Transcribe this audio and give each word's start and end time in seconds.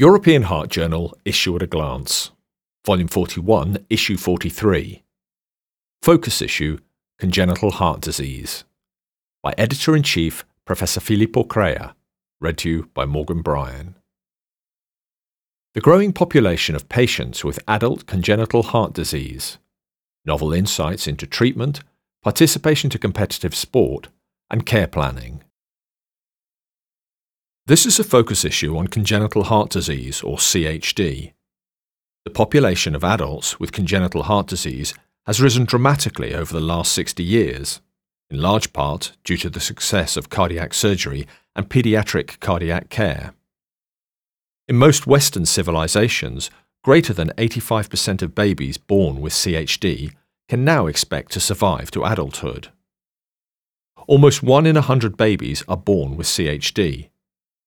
European 0.00 0.44
Heart 0.44 0.70
Journal 0.70 1.14
Issue 1.26 1.54
at 1.56 1.62
a 1.62 1.66
Glance, 1.66 2.30
Volume 2.86 3.06
41, 3.06 3.84
Issue 3.90 4.16
43. 4.16 5.02
Focus 6.00 6.40
Issue 6.40 6.78
Congenital 7.18 7.72
Heart 7.72 8.00
Disease 8.00 8.64
by 9.42 9.52
Editor 9.58 9.94
in 9.94 10.02
Chief 10.02 10.46
Professor 10.64 11.00
Filippo 11.00 11.42
Crea, 11.42 11.90
read 12.40 12.56
to 12.56 12.70
you 12.70 12.90
by 12.94 13.04
Morgan 13.04 13.42
Bryan. 13.42 13.94
The 15.74 15.82
growing 15.82 16.14
population 16.14 16.74
of 16.74 16.88
patients 16.88 17.44
with 17.44 17.62
adult 17.68 18.06
congenital 18.06 18.62
heart 18.62 18.94
disease, 18.94 19.58
novel 20.24 20.54
insights 20.54 21.06
into 21.06 21.26
treatment, 21.26 21.80
participation 22.22 22.88
to 22.88 22.98
competitive 22.98 23.54
sport, 23.54 24.08
and 24.50 24.64
care 24.64 24.86
planning. 24.86 25.44
This 27.70 27.86
is 27.86 28.00
a 28.00 28.02
focus 28.02 28.44
issue 28.44 28.76
on 28.76 28.88
congenital 28.88 29.44
heart 29.44 29.70
disease, 29.70 30.24
or 30.24 30.38
CHD. 30.38 31.34
The 32.24 32.30
population 32.32 32.96
of 32.96 33.04
adults 33.04 33.60
with 33.60 33.70
congenital 33.70 34.24
heart 34.24 34.48
disease 34.48 34.92
has 35.24 35.40
risen 35.40 35.66
dramatically 35.66 36.34
over 36.34 36.52
the 36.52 36.60
last 36.60 36.90
60 36.90 37.22
years, 37.22 37.80
in 38.28 38.42
large 38.42 38.72
part 38.72 39.12
due 39.22 39.36
to 39.36 39.48
the 39.48 39.60
success 39.60 40.16
of 40.16 40.30
cardiac 40.30 40.74
surgery 40.74 41.28
and 41.54 41.68
pediatric 41.68 42.40
cardiac 42.40 42.88
care. 42.88 43.34
In 44.66 44.74
most 44.74 45.06
Western 45.06 45.46
civilizations, 45.46 46.50
greater 46.82 47.12
than 47.12 47.30
85% 47.38 48.20
of 48.22 48.34
babies 48.34 48.78
born 48.78 49.20
with 49.20 49.32
CHD 49.32 50.12
can 50.48 50.64
now 50.64 50.88
expect 50.88 51.30
to 51.34 51.38
survive 51.38 51.92
to 51.92 52.04
adulthood. 52.04 52.72
Almost 54.08 54.42
1 54.42 54.66
in 54.66 54.76
a 54.76 54.80
100 54.80 55.16
babies 55.16 55.62
are 55.68 55.76
born 55.76 56.16
with 56.16 56.26
CHD, 56.26 57.09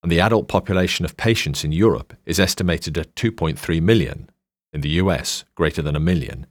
and 0.04 0.12
the 0.12 0.20
adult 0.20 0.50
population 0.50 1.06
of 1.06 1.18
patients 1.18 1.64
in 1.64 1.72
Europe 1.72 2.14
is 2.26 2.40
estimated 2.40 2.98
at 2.98 3.16
2.3 3.16 3.82
million, 3.82 4.30
in 4.74 4.82
the 4.82 4.90
US, 4.90 5.46
greater 5.56 5.82
than 5.82 5.96
a 5.96 6.00
million, 6.00 6.46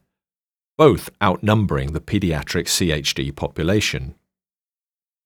both 0.78 1.10
outnumbering 1.22 1.92
the 1.92 2.00
pediatric 2.00 2.66
CHD 2.66 3.36
population. 3.36 4.14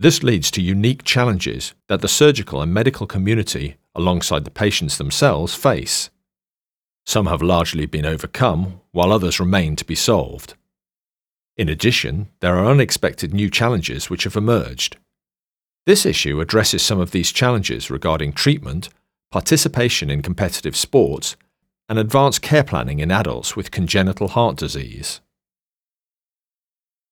This 0.00 0.22
leads 0.22 0.50
to 0.50 0.60
unique 0.60 1.04
challenges 1.04 1.72
that 1.88 2.02
the 2.02 2.08
surgical 2.08 2.60
and 2.60 2.74
medical 2.74 3.06
community, 3.06 3.76
alongside 3.94 4.44
the 4.44 4.50
patients 4.50 4.98
themselves, 4.98 5.54
face. 5.54 6.10
Some 7.06 7.26
have 7.26 7.40
largely 7.40 7.86
been 7.86 8.04
overcome, 8.04 8.80
while 8.90 9.12
others 9.12 9.38
remain 9.38 9.76
to 9.76 9.84
be 9.84 9.94
solved. 9.94 10.54
In 11.56 11.68
addition, 11.68 12.28
there 12.40 12.56
are 12.56 12.66
unexpected 12.66 13.32
new 13.32 13.48
challenges 13.48 14.10
which 14.10 14.24
have 14.24 14.36
emerged. 14.36 14.98
This 15.86 16.04
issue 16.04 16.40
addresses 16.40 16.82
some 16.82 16.98
of 16.98 17.12
these 17.12 17.30
challenges 17.30 17.90
regarding 17.90 18.32
treatment, 18.32 18.88
participation 19.30 20.10
in 20.10 20.20
competitive 20.20 20.76
sports, 20.76 21.36
and 21.88 21.98
advanced 21.98 22.42
care 22.42 22.64
planning 22.64 22.98
in 22.98 23.12
adults 23.12 23.54
with 23.54 23.70
congenital 23.70 24.28
heart 24.28 24.56
disease. 24.56 25.20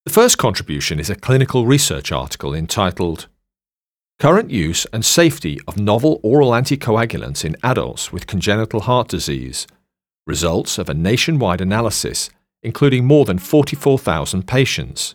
The 0.04 0.12
first 0.12 0.36
contribution 0.36 0.98
is 0.98 1.08
a 1.08 1.14
clinical 1.14 1.66
research 1.66 2.10
article 2.10 2.52
entitled 2.52 3.28
Current 4.18 4.50
Use 4.50 4.86
and 4.92 5.04
Safety 5.04 5.60
of 5.68 5.78
Novel 5.78 6.20
Oral 6.22 6.50
Anticoagulants 6.50 7.44
in 7.44 7.56
Adults 7.62 8.12
with 8.12 8.26
Congenital 8.26 8.80
Heart 8.80 9.08
Disease 9.08 9.66
Results 10.26 10.78
of 10.78 10.88
a 10.88 10.94
Nationwide 10.94 11.60
Analysis 11.60 12.28
including 12.64 13.04
more 13.04 13.24
than 13.24 13.38
44,000 13.38 14.46
patients 14.48 15.14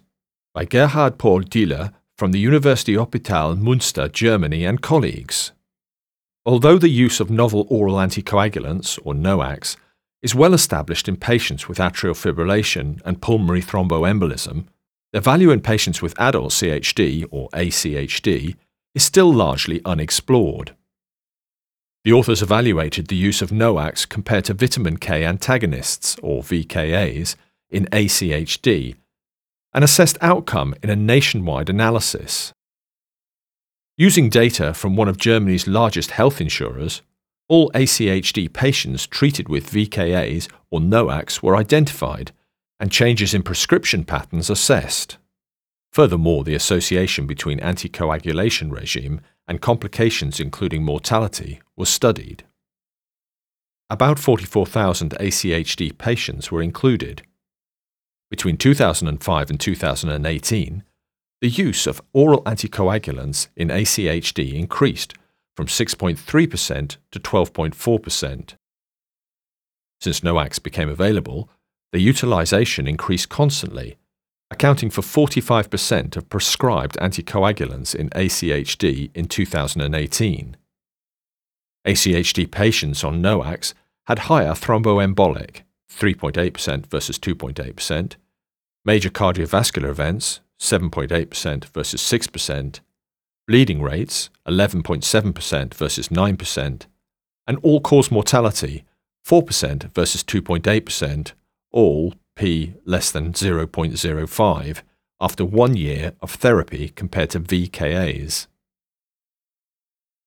by 0.54 0.66
Gerhard 0.66 1.18
Paul 1.18 1.42
Diller 1.42 1.92
from 2.20 2.34
the 2.34 2.39
University 2.39 2.95
Hospital 2.95 3.56
Münster, 3.56 4.12
Germany, 4.12 4.66
and 4.66 4.81
colleagues. 4.81 5.53
Although 6.45 6.78
the 6.78 6.89
use 6.89 7.22
of 7.22 7.30
novel 7.30 7.66
oral 7.70 7.95
anticoagulants, 7.95 9.00
or 9.06 9.14
NOACs, 9.14 9.78
is 10.22 10.36
well 10.36 10.53
established 10.53 11.08
in 11.08 11.16
patients 11.16 11.70
with 11.70 11.78
atrial 11.78 12.14
fibrillation 12.14 13.02
and 13.06 13.22
pulmonary 13.22 13.61
thromboembolism, 13.61 14.66
their 15.14 15.21
value 15.21 15.49
in 15.49 15.61
patients 15.61 16.02
with 16.02 16.20
adult 16.20 16.52
CHD, 16.52 17.26
or 17.32 17.48
ACHD, 17.52 18.58
is 18.94 19.04
still 19.04 19.33
largely 19.33 19.80
unexplored. 19.86 20.76
The 22.04 22.11
authors 22.11 22.42
evaluated 22.42 23.08
the 23.08 23.15
use 23.15 23.42
of 23.42 23.52
NOACs 23.52 24.10
compared 24.10 24.44
to 24.45 24.54
vitamin 24.54 24.98
K 24.98 25.23
antagonists, 25.23 26.17
or 26.21 26.44
VKAs, 26.44 27.38
in 27.70 27.86
ACHD 27.94 28.98
and 29.74 29.84
assessed 29.84 30.18
outcome 30.22 30.74
in 30.82 30.90
a 30.90 30.96
nationwide 30.96 31.70
analysis. 31.70 32.54
Using 33.98 34.30
data 34.30 34.74
from 34.74 34.96
one 34.96 35.08
of 35.08 35.18
Germany's 35.18 35.68
largest 35.68 36.12
health 36.12 36.40
insurers, 36.40 37.02
all 37.48 37.72
ACHD 37.72 38.52
patients 38.54 39.08
treated 39.08 39.50
with 39.50 39.72
VKAs 39.72 40.50
or 40.70 40.80
NOACs 40.80 41.42
were 41.42 41.58
identified 41.58 42.32
and 42.80 42.92
changes 42.92 43.34
in 43.34 43.44
prescription 43.44 44.06
patterns 44.06 44.50
assessed. 44.50 45.18
Furthermore, 45.92 46.44
the 46.44 46.56
association 46.56 47.26
between 47.28 47.60
anticoagulation 47.60 48.72
regime 48.72 49.22
and 49.48 49.62
complications 49.62 50.40
including 50.40 50.84
mortality 50.84 51.60
was 51.76 51.90
studied. 51.90 52.44
About 53.90 54.20
44,000 54.20 55.12
ACHD 55.20 55.98
patients 55.98 56.52
were 56.52 56.62
included, 56.62 57.24
between 58.30 58.58
2005 58.58 59.50
and 59.50 59.60
2018, 59.60 60.84
the 61.42 61.50
use 61.50 61.88
of 61.88 62.02
oral 62.14 62.44
anticoagulants 62.44 63.48
in 63.56 63.70
ACHD 63.70 64.54
increased 64.54 65.14
from 65.56 65.67
6.3% 65.67 66.98
to 67.12 67.20
12.4%. 67.20 68.54
Since 70.02 70.20
NOACs 70.22 70.62
became 70.62 70.89
available, 70.89 71.50
the 71.92 72.00
utilization 72.00 72.88
increased 72.88 73.30
constantly, 73.30 73.98
accounting 74.52 74.89
for 74.89 75.02
45% 75.02 76.16
of 76.16 76.30
prescribed 76.30 76.98
anticoagulants 76.98 77.95
in 77.95 78.10
ACHD 78.12 79.10
in 79.14 79.28
2018. 79.28 80.58
ACHD 81.88 82.52
patients 82.52 83.04
on 83.04 83.22
NOACs 83.22 83.73
had 84.08 84.20
higher 84.20 84.52
thromboembolic 84.52 85.62
3.8% 85.92 86.86
versus 86.86 87.20
2.8%, 87.20 88.16
major 88.86 89.10
cardiovascular 89.10 89.89
events, 89.89 90.39
7.8% 90.60 91.66
versus 91.66 92.02
6%, 92.02 92.80
bleeding 93.48 93.82
rates, 93.82 94.30
11.7% 94.48 95.73
versus 95.73 96.10
9%, 96.10 96.86
and 97.48 97.58
all 97.64 97.82
cause 97.82 98.11
mortality, 98.11 98.83
4% 99.26 99.94
versus 99.94 100.23
2.8%, 100.23 101.33
all 101.72 102.14
p 102.36 102.73
less 102.86 103.11
than 103.11 103.33
0.05 103.33 104.82
after 105.21 105.44
one 105.44 105.76
year 105.76 106.14
of 106.21 106.32
therapy 106.32 106.89
compared 106.89 107.30
to 107.32 107.39
VKAs. 107.39 108.48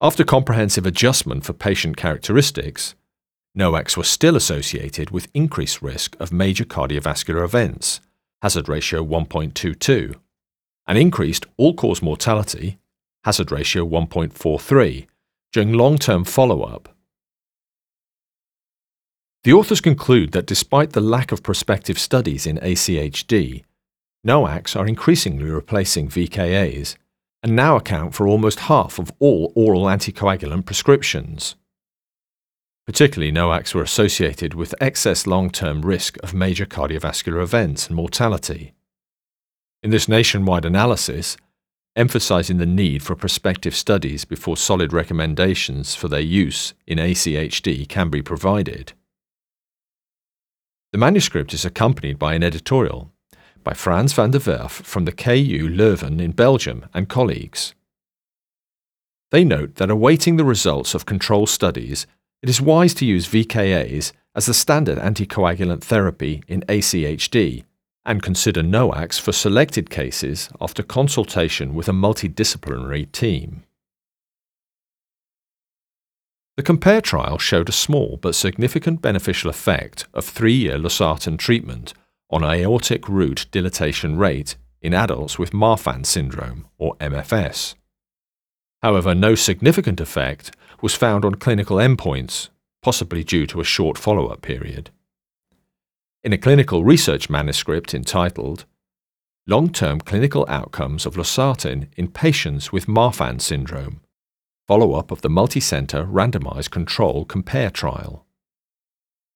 After 0.00 0.24
comprehensive 0.24 0.84
adjustment 0.84 1.44
for 1.44 1.52
patient 1.52 1.96
characteristics, 1.96 2.94
NOACs 3.56 3.96
were 3.96 4.04
still 4.04 4.34
associated 4.34 5.10
with 5.10 5.28
increased 5.34 5.82
risk 5.82 6.16
of 6.18 6.32
major 6.32 6.64
cardiovascular 6.64 7.44
events, 7.44 8.00
hazard 8.40 8.68
ratio 8.68 9.04
1.22, 9.04 10.14
and 10.86 10.98
increased 10.98 11.44
all 11.58 11.74
cause 11.74 12.00
mortality, 12.00 12.78
hazard 13.24 13.52
ratio 13.52 13.86
1.43, 13.86 15.06
during 15.52 15.72
long 15.74 15.98
term 15.98 16.24
follow 16.24 16.62
up. 16.62 16.88
The 19.44 19.52
authors 19.52 19.80
conclude 19.80 20.32
that 20.32 20.46
despite 20.46 20.92
the 20.92 21.00
lack 21.00 21.30
of 21.30 21.42
prospective 21.42 21.98
studies 21.98 22.46
in 22.46 22.58
ACHD, 22.58 23.64
NOACs 24.26 24.78
are 24.78 24.86
increasingly 24.86 25.50
replacing 25.50 26.08
VKAs 26.08 26.96
and 27.42 27.56
now 27.56 27.76
account 27.76 28.14
for 28.14 28.26
almost 28.26 28.60
half 28.60 28.98
of 28.98 29.12
all 29.18 29.52
oral 29.56 29.82
anticoagulant 29.82 30.64
prescriptions. 30.64 31.56
Particularly, 32.86 33.32
NOACs 33.32 33.74
were 33.74 33.82
associated 33.82 34.54
with 34.54 34.74
excess 34.80 35.26
long 35.26 35.50
term 35.50 35.82
risk 35.82 36.16
of 36.22 36.34
major 36.34 36.66
cardiovascular 36.66 37.42
events 37.42 37.86
and 37.86 37.96
mortality. 37.96 38.72
In 39.82 39.90
this 39.90 40.08
nationwide 40.08 40.64
analysis, 40.64 41.36
emphasizing 41.94 42.58
the 42.58 42.66
need 42.66 43.02
for 43.02 43.14
prospective 43.14 43.74
studies 43.74 44.24
before 44.24 44.56
solid 44.56 44.92
recommendations 44.92 45.94
for 45.94 46.08
their 46.08 46.20
use 46.20 46.74
in 46.86 46.98
ACHD 46.98 47.88
can 47.88 48.08
be 48.08 48.22
provided. 48.22 48.92
The 50.92 50.98
manuscript 50.98 51.54
is 51.54 51.64
accompanied 51.64 52.18
by 52.18 52.34
an 52.34 52.42
editorial 52.42 53.10
by 53.64 53.74
Frans 53.74 54.12
van 54.12 54.32
de 54.32 54.38
Werf 54.38 54.70
from 54.70 55.04
the 55.04 55.12
KU 55.12 55.68
Leuven 55.68 56.20
in 56.20 56.32
Belgium 56.32 56.86
and 56.92 57.08
colleagues. 57.08 57.74
They 59.30 59.44
note 59.44 59.76
that 59.76 59.90
awaiting 59.90 60.36
the 60.36 60.44
results 60.44 60.94
of 60.94 61.06
control 61.06 61.46
studies 61.46 62.06
it 62.42 62.48
is 62.48 62.60
wise 62.60 62.92
to 62.94 63.06
use 63.06 63.28
VKAs 63.28 64.12
as 64.34 64.46
the 64.46 64.54
standard 64.54 64.98
anticoagulant 64.98 65.82
therapy 65.82 66.42
in 66.48 66.62
ACHD 66.62 67.64
and 68.04 68.22
consider 68.22 68.62
NOACs 68.62 69.20
for 69.20 69.32
selected 69.32 69.90
cases 69.90 70.50
after 70.60 70.82
consultation 70.82 71.74
with 71.74 71.88
a 71.88 71.92
multidisciplinary 71.92 73.10
team. 73.12 73.62
The 76.56 76.62
COMPARE 76.62 77.00
trial 77.00 77.38
showed 77.38 77.68
a 77.68 77.72
small 77.72 78.18
but 78.20 78.34
significant 78.34 79.00
beneficial 79.00 79.48
effect 79.48 80.06
of 80.12 80.24
three 80.24 80.52
year 80.54 80.76
losartan 80.76 81.38
treatment 81.38 81.94
on 82.28 82.44
aortic 82.44 83.08
root 83.08 83.46
dilatation 83.50 84.16
rate 84.16 84.56
in 84.82 84.92
adults 84.92 85.38
with 85.38 85.52
Marfan 85.52 86.04
syndrome, 86.04 86.66
or 86.76 86.96
MFS. 86.96 87.76
However, 88.82 89.14
no 89.14 89.36
significant 89.36 90.00
effect 90.00 90.50
was 90.82 90.94
found 90.94 91.24
on 91.24 91.36
clinical 91.36 91.76
endpoints, 91.76 92.48
possibly 92.82 93.24
due 93.24 93.46
to 93.46 93.60
a 93.60 93.64
short 93.64 93.96
follow 93.96 94.26
up 94.26 94.42
period. 94.42 94.90
In 96.24 96.32
a 96.32 96.38
clinical 96.38 96.84
research 96.84 97.30
manuscript 97.30 97.94
entitled 97.94 98.66
Long 99.48 99.72
term 99.72 100.00
clinical 100.00 100.46
outcomes 100.48 101.04
of 101.04 101.16
losartan 101.16 101.88
in 101.96 102.06
patients 102.06 102.70
with 102.70 102.86
Marfan 102.86 103.40
syndrome, 103.40 104.00
follow 104.68 104.92
up 104.92 105.10
of 105.10 105.22
the 105.22 105.28
multicenter 105.28 106.08
randomized 106.08 106.70
control 106.70 107.24
compare 107.24 107.68
trial. 107.68 108.24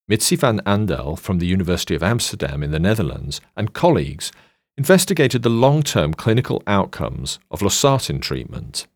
Mitzi 0.07 0.37
van 0.37 0.61
Andel 0.61 1.19
from 1.19 1.39
the 1.39 1.45
University 1.45 1.93
of 1.93 2.03
Amsterdam 2.03 2.63
in 2.63 2.71
the 2.71 2.79
Netherlands 2.79 3.41
and 3.57 3.73
colleagues 3.73 4.31
investigated 4.77 5.43
the 5.43 5.49
long 5.49 5.83
term 5.83 6.13
clinical 6.13 6.63
outcomes 6.65 7.37
of 7.51 7.59
losartan 7.59 8.21
treatment. 8.21 8.87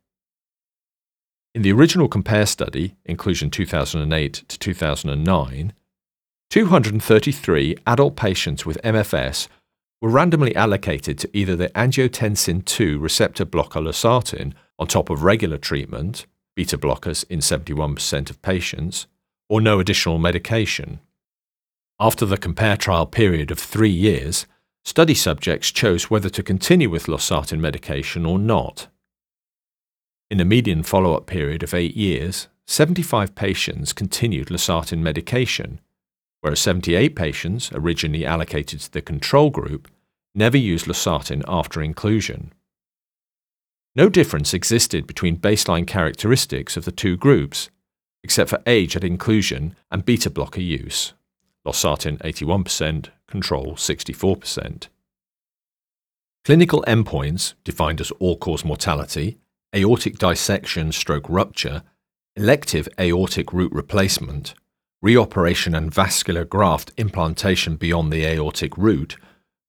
In 1.54 1.64
the 1.64 1.74
original 1.74 2.08
COMPARE 2.08 2.46
study, 2.46 2.96
inclusion 3.04 3.50
2008 3.50 4.34
to 4.48 4.58
2009, 4.58 5.74
233 6.50 7.78
adult 7.86 8.16
patients 8.16 8.66
with 8.66 8.82
MFS 8.84 9.50
were 10.02 10.10
randomly 10.10 10.56
allocated 10.56 11.20
to 11.20 11.30
either 11.38 11.58
the 11.58 11.68
angiotensin 11.70 12.64
II 12.80 12.96
receptor 12.96 13.44
blocker 13.44 13.82
losartan 13.82 14.54
on 14.80 14.88
top 14.88 15.10
of 15.10 15.24
regular 15.24 15.58
treatment, 15.58 16.26
beta 16.56 16.78
blockers 16.78 17.26
in 17.30 17.40
71% 17.40 18.30
of 18.30 18.42
patients, 18.42 19.08
or 19.50 19.60
no 19.60 19.82
additional 19.82 20.20
medication. 20.20 21.02
After 22.00 22.26
the 22.26 22.38
COMPARE 22.38 22.78
trial 22.78 23.06
period 23.06 23.52
of 23.52 23.60
three 23.60 23.90
years, 23.90 24.48
study 24.86 25.14
subjects 25.14 25.70
chose 25.70 26.10
whether 26.10 26.30
to 26.30 26.44
continue 26.44 26.90
with 26.90 27.08
losartan 27.08 27.60
medication 27.60 28.26
or 28.26 28.40
not. 28.40 28.88
In 30.32 30.40
a 30.40 30.46
median 30.46 30.82
follow 30.82 31.14
up 31.14 31.26
period 31.26 31.62
of 31.62 31.74
eight 31.74 31.98
years, 31.98 32.48
75 32.66 33.36
patients 33.36 33.92
continued 33.92 34.48
losartan 34.48 35.00
medication, 35.00 35.82
whereas 36.40 36.62
78 36.62 37.18
patients, 37.18 37.70
originally 37.74 38.26
allocated 38.26 38.80
to 38.80 38.92
the 38.94 39.02
control 39.02 39.50
group, 39.50 39.92
never 40.34 40.56
used 40.56 40.86
losartan 40.86 41.44
after 41.50 41.84
inclusion. 41.84 42.54
No 43.94 44.08
difference 44.08 44.54
existed 44.54 45.06
between 45.06 45.36
baseline 45.36 45.86
characteristics 45.86 46.78
of 46.78 46.86
the 46.86 46.94
two 46.94 47.18
groups, 47.18 47.70
except 48.24 48.50
for 48.50 48.64
age 48.66 48.96
at 48.96 49.04
inclusion 49.04 49.76
and 49.92 50.06
beta 50.06 50.30
blocker 50.30 50.62
use. 50.62 51.12
Losartan 51.68 52.18
81%, 52.20 53.10
control 53.28 53.74
64%. 53.74 54.88
Clinical 56.46 56.86
endpoints, 56.88 57.54
defined 57.66 58.00
as 58.00 58.12
all 58.12 58.38
cause 58.38 58.64
mortality, 58.64 59.41
aortic 59.76 60.18
dissection 60.18 60.92
stroke 60.92 61.30
rupture, 61.30 61.84
elective 62.36 62.88
aortic 63.00 63.54
root 63.54 63.72
replacement, 63.72 64.54
reoperation 65.04 65.76
and 65.76 65.94
vascular 65.94 66.46
graft 66.46 66.92
implantation 66.98 67.76
beyond 67.76 68.12
the 68.12 68.26
aortic 68.26 68.78
root, 68.78 69.18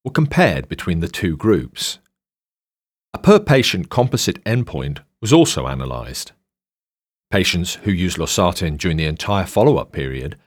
were 0.03 0.11
compared 0.11 0.67
between 0.67 0.99
the 0.99 1.07
two 1.07 1.37
groups. 1.37 1.99
A 3.13 3.17
per 3.17 3.39
patient 3.39 3.89
composite 3.89 4.43
endpoint 4.43 4.99
was 5.21 5.31
also 5.31 5.65
analysed. 5.67 6.33
Patients 7.31 7.75
who 7.83 7.91
used 7.91 8.17
losartan 8.17 8.77
during 8.77 8.97
the 8.97 9.05
entire 9.05 9.45
follow 9.45 9.77
up 9.77 9.91
period 9.91 10.37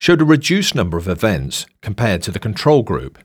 showed 0.00 0.20
a 0.20 0.24
reduced 0.24 0.74
number 0.74 0.98
of 0.98 1.08
events 1.08 1.66
compared 1.80 2.20
to 2.22 2.30
the 2.30 2.38
control 2.38 2.82
group, 2.82 3.18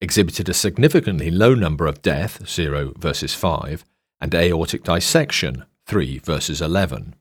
exhibited 0.00 0.48
a 0.48 0.54
significantly 0.54 1.30
low 1.30 1.54
number 1.54 1.86
of 1.86 2.00
death, 2.00 2.46
0 2.48 2.94
versus 2.96 3.34
5, 3.34 3.84
and 4.22 4.34
aortic 4.34 4.84
dissection, 4.84 5.66
3 5.86 6.18
versus 6.20 6.62
11. 6.62 7.16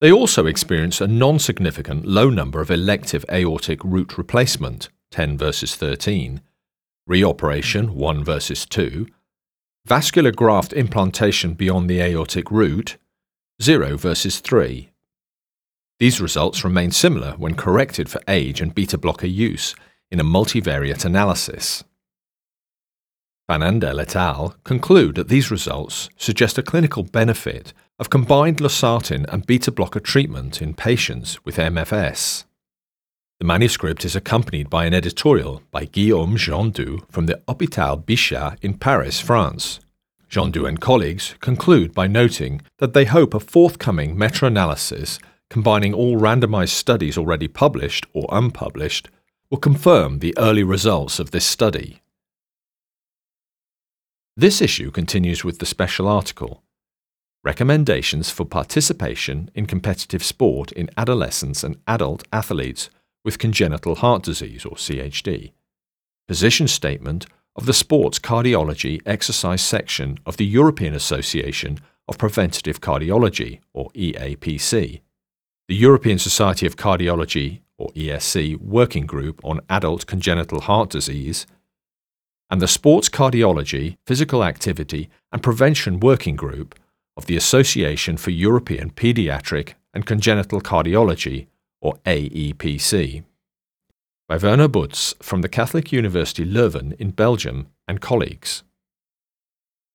They 0.00 0.12
also 0.12 0.46
experience 0.46 1.00
a 1.00 1.08
non 1.08 1.40
significant 1.40 2.06
low 2.06 2.30
number 2.30 2.60
of 2.60 2.70
elective 2.70 3.24
aortic 3.32 3.82
root 3.82 4.16
replacement, 4.16 4.90
10 5.10 5.36
versus 5.36 5.74
13, 5.74 6.42
reoperation, 7.08 7.90
1 7.90 8.22
versus 8.24 8.64
2, 8.66 9.06
Vascular 9.86 10.30
graft 10.30 10.74
implantation 10.74 11.54
beyond 11.54 11.88
the 11.88 12.00
aortic 12.00 12.50
root, 12.50 12.98
0 13.62 13.96
versus 13.96 14.38
3. 14.38 14.90
These 15.98 16.20
results 16.20 16.64
remain 16.64 16.90
similar 16.90 17.32
when 17.32 17.54
corrected 17.54 18.08
for 18.08 18.20
age 18.28 18.60
and 18.60 18.74
beta 18.74 18.98
blocker 18.98 19.26
use 19.26 19.74
in 20.10 20.20
a 20.20 20.24
multivariate 20.24 21.04
analysis. 21.04 21.82
Van 23.50 23.62
Andel 23.62 24.00
et 24.00 24.14
al. 24.14 24.54
conclude 24.62 25.16
that 25.16 25.26
these 25.26 25.50
results 25.50 26.08
suggest 26.16 26.56
a 26.56 26.62
clinical 26.62 27.02
benefit 27.02 27.72
of 27.98 28.08
combined 28.08 28.58
losartan 28.58 29.26
and 29.28 29.44
beta 29.44 29.72
blocker 29.72 29.98
treatment 29.98 30.62
in 30.62 30.72
patients 30.72 31.44
with 31.44 31.56
MFS. 31.56 32.44
The 33.40 33.46
manuscript 33.46 34.04
is 34.04 34.14
accompanied 34.14 34.70
by 34.70 34.84
an 34.84 34.94
editorial 34.94 35.62
by 35.72 35.86
Guillaume 35.86 36.36
Jondeau 36.36 37.00
from 37.10 37.26
the 37.26 37.40
Hôpital 37.48 38.04
Bichat 38.04 38.56
in 38.62 38.74
Paris, 38.74 39.18
France. 39.18 39.80
Jondeau 40.30 40.68
and 40.68 40.80
colleagues 40.80 41.34
conclude 41.40 41.92
by 41.92 42.06
noting 42.06 42.62
that 42.78 42.94
they 42.94 43.04
hope 43.04 43.34
a 43.34 43.40
forthcoming 43.40 44.16
meta 44.16 44.46
analysis 44.46 45.18
combining 45.48 45.92
all 45.92 46.20
randomized 46.20 46.68
studies 46.84 47.18
already 47.18 47.48
published 47.48 48.06
or 48.12 48.28
unpublished 48.30 49.08
will 49.50 49.58
confirm 49.58 50.20
the 50.20 50.38
early 50.38 50.62
results 50.62 51.18
of 51.18 51.32
this 51.32 51.44
study. 51.44 52.00
This 54.40 54.62
issue 54.62 54.90
continues 54.90 55.44
with 55.44 55.58
the 55.58 55.66
special 55.66 56.08
article 56.08 56.62
Recommendations 57.44 58.30
for 58.30 58.46
Participation 58.46 59.50
in 59.54 59.66
Competitive 59.66 60.24
Sport 60.24 60.72
in 60.72 60.88
Adolescents 60.96 61.62
and 61.62 61.76
Adult 61.86 62.26
Athletes 62.32 62.88
with 63.22 63.38
congenital 63.38 63.96
heart 63.96 64.22
disease 64.22 64.64
or 64.64 64.76
CHD. 64.76 65.52
Position 66.26 66.68
statement 66.68 67.26
of 67.54 67.66
the 67.66 67.74
Sports 67.74 68.18
Cardiology 68.18 69.02
Exercise 69.04 69.60
section 69.60 70.16
of 70.24 70.38
the 70.38 70.46
European 70.46 70.94
Association 70.94 71.78
of 72.08 72.16
Preventative 72.16 72.80
Cardiology 72.80 73.60
or 73.74 73.90
EAPC, 73.90 75.02
the 75.68 75.76
European 75.76 76.18
Society 76.18 76.64
of 76.64 76.76
Cardiology 76.76 77.60
or 77.76 77.90
ESC 77.90 78.56
Working 78.58 79.04
Group 79.04 79.44
on 79.44 79.60
Adult 79.68 80.06
Congenital 80.06 80.62
Heart 80.62 80.88
Disease, 80.88 81.44
and 82.50 82.60
the 82.60 82.68
Sports 82.68 83.08
Cardiology, 83.08 83.96
Physical 84.06 84.42
Activity 84.42 85.08
and 85.32 85.42
Prevention 85.42 86.00
Working 86.00 86.36
Group 86.36 86.78
of 87.16 87.26
the 87.26 87.36
Association 87.36 88.16
for 88.16 88.30
European 88.30 88.90
Pediatric 88.90 89.74
and 89.94 90.06
Congenital 90.06 90.60
Cardiology 90.60 91.46
or 91.80 91.94
AEPC, 92.06 93.24
by 94.28 94.36
Werner 94.36 94.68
Budts 94.68 95.14
from 95.22 95.42
the 95.42 95.48
Catholic 95.48 95.92
University 95.92 96.44
Leuven 96.44 96.94
in 97.00 97.10
Belgium 97.10 97.68
and 97.88 98.00
colleagues. 98.00 98.62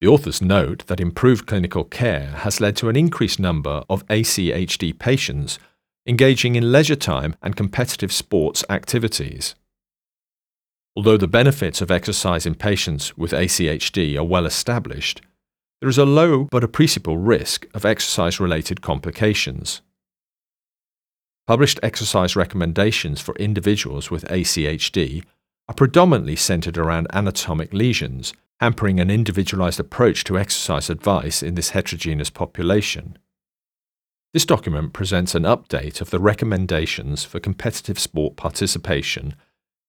The 0.01 0.07
authors 0.07 0.41
note 0.41 0.85
that 0.87 0.99
improved 0.99 1.47
clinical 1.47 1.83
care 1.83 2.31
has 2.37 2.59
led 2.59 2.75
to 2.77 2.89
an 2.89 2.95
increased 2.95 3.39
number 3.39 3.83
of 3.89 4.05
ACHD 4.07 4.97
patients 4.99 5.57
engaging 6.05 6.55
in 6.55 6.71
leisure 6.71 6.95
time 6.95 7.35
and 7.41 7.55
competitive 7.55 8.11
sports 8.11 8.63
activities. 8.69 9.55
Although 10.95 11.17
the 11.17 11.27
benefits 11.27 11.81
of 11.81 11.91
exercise 11.91 12.45
in 12.45 12.55
patients 12.55 13.17
with 13.17 13.31
ACHD 13.31 14.17
are 14.17 14.23
well 14.23 14.45
established, 14.45 15.21
there 15.81 15.89
is 15.89 15.97
a 15.97 16.05
low 16.05 16.45
but 16.45 16.63
appreciable 16.63 17.17
risk 17.17 17.67
of 17.73 17.85
exercise 17.85 18.39
related 18.39 18.81
complications. 18.81 19.81
Published 21.47 21.79
exercise 21.83 22.35
recommendations 22.35 23.19
for 23.19 23.35
individuals 23.35 24.09
with 24.09 24.23
ACHD 24.29 25.23
are 25.67 25.75
predominantly 25.75 26.37
centered 26.37 26.77
around 26.77 27.07
anatomic 27.11 27.73
lesions, 27.73 28.33
hampering 28.61 28.99
an 28.99 29.11
individualized 29.11 29.79
approach 29.81 30.23
to 30.23 30.39
exercise 30.39 30.89
advice 30.89 31.43
in 31.43 31.55
this 31.55 31.71
heterogeneous 31.71 32.29
population. 32.29 33.17
This 34.33 34.45
document 34.45 34.93
presents 34.93 35.35
an 35.35 35.43
update 35.43 35.99
of 35.99 36.09
the 36.09 36.19
recommendations 36.19 37.25
for 37.25 37.39
competitive 37.39 37.99
sport 37.99 38.37
participation 38.37 39.35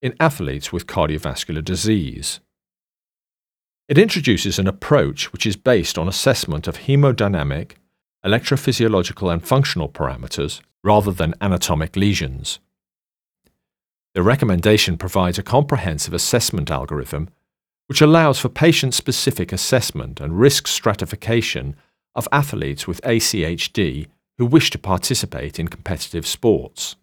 in 0.02 0.14
athletes 0.20 0.72
with 0.72 0.86
cardiovascular 0.86 1.64
disease. 1.64 2.40
It 3.88 3.98
introduces 3.98 4.58
an 4.58 4.66
approach 4.66 5.32
which 5.32 5.46
is 5.46 5.56
based 5.56 5.96
on 5.96 6.08
assessment 6.08 6.66
of 6.66 6.78
hemodynamic, 6.80 7.72
electrophysiological, 8.24 9.32
and 9.32 9.46
functional 9.46 9.88
parameters 9.88 10.60
rather 10.82 11.12
than 11.12 11.34
anatomic 11.40 11.96
lesions. 11.96 12.58
The 14.14 14.22
recommendation 14.22 14.96
provides 14.96 15.38
a 15.38 15.42
comprehensive 15.42 16.14
assessment 16.14 16.70
algorithm 16.70 17.28
which 17.86 18.00
allows 18.00 18.38
for 18.38 18.48
patient 18.48 18.94
specific 18.94 19.52
assessment 19.52 20.20
and 20.20 20.40
risk 20.40 20.66
stratification 20.66 21.76
of 22.14 22.26
athletes 22.32 22.88
with 22.88 23.00
ACHD 23.02 24.08
who 24.38 24.46
wish 24.46 24.70
to 24.70 24.78
participate 24.78 25.58
in 25.58 25.68
competitive 25.68 26.26
sports. 26.26 26.96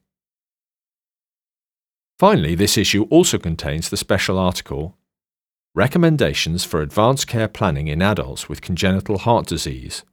Finally, 2.24 2.56
this 2.56 2.78
issue 2.78 3.04
also 3.10 3.38
contains 3.38 3.90
the 3.90 3.98
special 3.98 4.40
article 4.40 4.96
Recommendations 5.76 6.64
for 6.64 6.82
Advanced 6.82 7.28
Care 7.28 7.50
Planning 7.50 7.90
in 7.90 8.02
Adults 8.02 8.48
with 8.48 8.62
Congenital 8.62 9.18
Heart 9.18 9.48
Disease, 9.48 10.06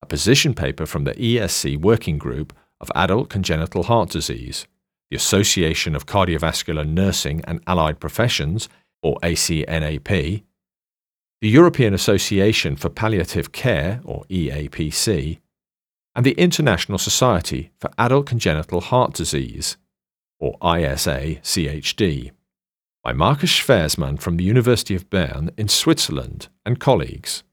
a 0.00 0.06
position 0.06 0.54
paper 0.54 0.86
from 0.86 1.04
the 1.04 1.12
ESC 1.12 1.78
Working 1.78 2.16
Group 2.16 2.54
of 2.80 2.90
Adult 2.94 3.28
Congenital 3.28 3.82
Heart 3.82 4.08
Disease, 4.08 4.66
the 5.10 5.18
Association 5.18 5.94
of 5.94 6.06
Cardiovascular 6.06 6.88
Nursing 6.88 7.42
and 7.44 7.60
Allied 7.66 8.00
Professions, 8.00 8.70
or 9.02 9.18
ACNAP, 9.22 10.42
the 11.42 11.48
European 11.50 11.92
Association 11.92 12.74
for 12.74 12.88
Palliative 12.88 13.52
Care, 13.52 14.00
or 14.06 14.24
EAPC, 14.30 15.40
and 16.16 16.24
the 16.24 16.32
International 16.38 16.96
Society 16.96 17.70
for 17.78 17.90
Adult 17.98 18.24
Congenital 18.24 18.80
Heart 18.80 19.12
Disease, 19.12 19.76
or 20.40 20.56
ISA 20.62 21.36
CHD 21.42 22.32
by 23.02 23.12
Markus 23.12 23.50
Schwerzmann 23.50 24.20
from 24.20 24.36
the 24.36 24.44
University 24.44 24.94
of 24.94 25.08
Bern 25.08 25.50
in 25.56 25.68
Switzerland 25.68 26.48
and 26.66 26.80
colleagues. 26.80 27.44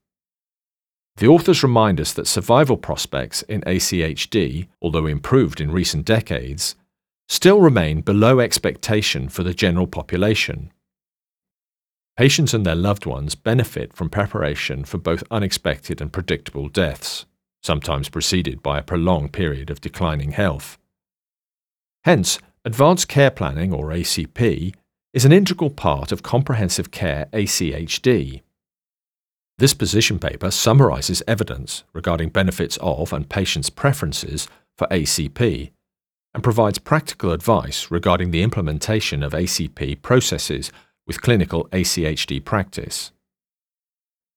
The 1.18 1.28
authors 1.28 1.64
remind 1.64 2.00
us 2.00 2.14
that 2.14 2.28
survival 2.28 2.78
prospects 2.78 3.42
in 3.44 3.62
ACHD, 3.62 4.68
although 4.82 5.08
improved 5.08 5.62
in 5.62 5.72
recent 5.72 6.06
decades, 6.06 6.76
still 7.28 7.60
remain 7.60 8.02
below 8.02 8.40
expectation 8.40 9.28
for 9.30 9.44
the 9.44 9.54
general 9.54 9.88
population. 9.88 10.72
Patients 12.18 12.54
and 12.54 12.66
their 12.66 12.76
loved 12.76 13.06
ones 13.06 13.36
benefit 13.36 13.94
from 13.94 14.10
preparation 14.10 14.84
for 14.84 14.98
both 14.98 15.24
unexpected 15.30 16.02
and 16.02 16.12
predictable 16.12 16.68
deaths, 16.68 17.26
sometimes 17.62 18.10
preceded 18.10 18.62
by 18.62 18.80
a 18.80 18.84
prolonged 18.84 19.34
period 19.34 19.70
of 19.70 19.82
declining 19.82 20.32
health. 20.32 20.78
Hence, 22.04 22.40
advanced 22.66 23.08
care 23.08 23.32
planning, 23.32 23.74
or 23.74 23.88
ACP, 23.88 24.74
is 25.14 25.26
an 25.26 25.32
integral 25.32 25.70
part 25.70 26.12
of 26.12 26.24
comprehensive 26.24 26.92
care 26.92 27.28
ACHD. 27.34 28.42
This 29.58 29.74
position 29.74 30.20
paper 30.20 30.52
summarizes 30.52 31.24
evidence 31.28 31.84
regarding 31.94 32.30
benefits 32.30 32.78
of 32.78 33.12
and 33.12 33.28
patients' 33.28 33.72
preferences 33.72 34.48
for 34.78 34.88
ACP 34.88 35.72
and 36.34 36.44
provides 36.44 36.78
practical 36.78 37.32
advice 37.32 37.90
regarding 37.90 38.30
the 38.30 38.44
implementation 38.44 39.24
of 39.24 39.34
ACP 39.34 40.02
processes 40.04 40.72
with 41.08 41.22
clinical 41.22 41.68
ACHD 41.70 42.44
practice. 42.44 43.12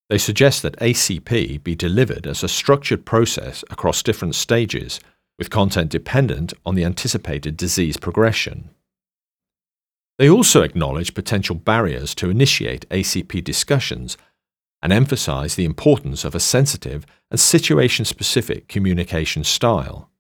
They 0.09 0.17
suggest 0.17 0.63
that 0.63 0.79
ACP 0.79 1.63
be 1.63 1.75
delivered 1.75 2.27
as 2.27 2.43
a 2.43 2.49
structured 2.49 3.05
process 3.05 3.63
across 3.71 4.03
different 4.03 4.35
stages, 4.35 4.99
with 5.41 5.51
content 5.51 5.91
dependent 5.91 6.53
on 6.67 6.75
the 6.75 6.85
anticipated 6.85 7.57
disease 7.57 7.97
progression. 7.97 8.69
They 10.19 10.29
also 10.29 10.61
acknowledge 10.61 11.15
potential 11.15 11.57
barriers 11.57 12.15
to 12.17 12.29
initiate 12.29 12.87
ACP 12.91 13.43
discussions 13.43 14.19
and 14.83 14.93
emphasize 14.93 15.55
the 15.55 15.65
importance 15.65 16.27
of 16.27 16.35
a 16.35 16.41
sensitive 16.41 17.07
and 17.31 17.41
situation 17.41 18.05
specific 18.05 18.69
communication 18.69 19.43
style. 19.43 20.11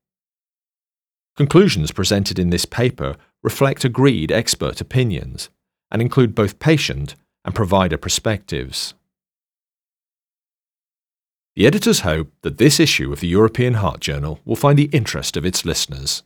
Conclusions 1.37 1.93
presented 1.93 2.39
in 2.39 2.49
this 2.49 2.65
paper 2.65 3.17
reflect 3.43 3.85
agreed 3.85 4.33
expert 4.33 4.81
opinions 4.81 5.51
and 5.91 6.01
include 6.01 6.35
both 6.35 6.59
patient 6.59 7.15
and 7.45 7.55
provider 7.55 7.99
perspectives. 7.99 8.95
The 11.61 11.67
editors 11.67 12.01
hope 12.01 12.33
that 12.41 12.57
this 12.57 12.81
issue 12.81 13.13
of 13.13 13.21
the 13.21 13.29
European 13.29 13.75
Heart 13.75 14.01
Journal 14.01 14.41
will 14.47 14.57
find 14.57 14.79
the 14.79 14.89
interest 14.95 15.37
of 15.37 15.45
its 15.45 15.67
listeners. 15.67 16.23